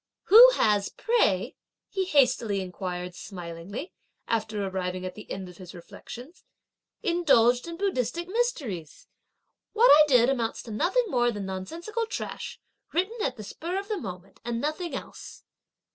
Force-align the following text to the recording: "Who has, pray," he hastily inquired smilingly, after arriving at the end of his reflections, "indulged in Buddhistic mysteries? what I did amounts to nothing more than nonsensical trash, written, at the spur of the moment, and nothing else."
"Who 0.29 0.49
has, 0.55 0.89
pray," 0.89 1.55
he 1.87 2.05
hastily 2.05 2.59
inquired 2.59 3.13
smilingly, 3.13 3.93
after 4.27 4.65
arriving 4.65 5.05
at 5.05 5.13
the 5.13 5.29
end 5.29 5.47
of 5.47 5.57
his 5.57 5.75
reflections, 5.75 6.43
"indulged 7.03 7.67
in 7.67 7.77
Buddhistic 7.77 8.27
mysteries? 8.27 9.05
what 9.73 9.91
I 9.93 10.03
did 10.07 10.27
amounts 10.27 10.63
to 10.63 10.71
nothing 10.71 11.05
more 11.09 11.29
than 11.31 11.45
nonsensical 11.45 12.07
trash, 12.07 12.59
written, 12.91 13.21
at 13.21 13.37
the 13.37 13.43
spur 13.43 13.77
of 13.77 13.89
the 13.89 13.97
moment, 13.99 14.39
and 14.43 14.59
nothing 14.59 14.95
else." 14.95 15.43